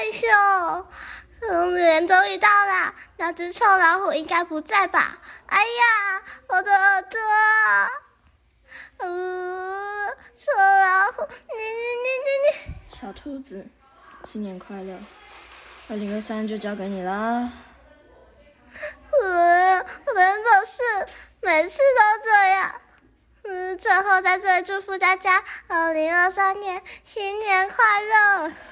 [0.00, 0.86] 害羞。
[1.42, 5.18] 嗯，年终于到了，那只臭老虎应该不在吧？
[5.46, 7.20] 哎呀，我的耳朵！
[8.98, 12.96] 嗯，臭老虎，你你你你你！
[12.96, 13.66] 小兔子，
[14.24, 14.98] 新年快乐！
[15.90, 17.50] 二零二三就交给你啦。
[19.22, 20.82] 嗯，人总是
[21.42, 22.80] 每次都这样。
[23.42, 28.52] 嗯，最后在这里祝福大家，二零二三年新年快乐。